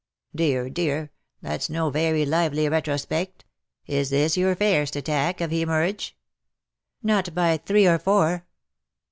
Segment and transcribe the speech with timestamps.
[0.35, 1.11] "Dear, dear,
[1.43, 3.43] that's no vairy lively retrospaict.
[3.85, 6.13] Is this your fairst attack of heemorrage V"
[7.09, 8.47] Not by three or four.''